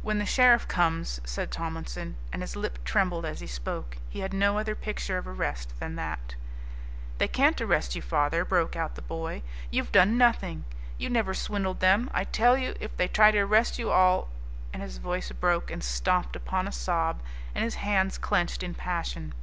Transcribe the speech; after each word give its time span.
"When 0.00 0.18
the 0.18 0.24
sheriff 0.24 0.66
comes" 0.68 1.20
said 1.26 1.50
Tomlinson, 1.52 2.16
and 2.32 2.40
his 2.40 2.56
lip 2.56 2.78
trembled 2.82 3.26
as 3.26 3.40
he 3.40 3.46
spoke. 3.46 3.98
He 4.08 4.20
had 4.20 4.32
no 4.32 4.56
other 4.56 4.74
picture 4.74 5.18
of 5.18 5.28
arrest 5.28 5.78
than 5.78 5.96
that. 5.96 6.34
"They 7.18 7.28
can't 7.28 7.60
arrest 7.60 7.94
you, 7.94 8.00
father," 8.00 8.42
broke 8.46 8.74
out 8.74 8.94
the 8.94 9.02
boy. 9.02 9.42
"You've 9.70 9.92
done 9.92 10.16
nothing. 10.16 10.64
You 10.96 11.10
never 11.10 11.34
swindled 11.34 11.80
them. 11.80 12.08
I 12.14 12.24
tell 12.24 12.56
you, 12.56 12.74
if 12.80 12.96
they 12.96 13.06
try 13.06 13.32
to 13.32 13.40
arrest 13.40 13.78
you, 13.78 13.90
I'll" 13.90 14.28
and 14.72 14.82
his 14.82 14.96
voice 14.96 15.30
broke 15.30 15.70
and 15.70 15.84
stopped 15.84 16.36
upon 16.36 16.66
a 16.66 16.72
sob, 16.72 17.20
and 17.54 17.62
his 17.62 17.74
hands 17.74 18.16
clenched 18.16 18.62
in 18.62 18.74
passion. 18.74 19.34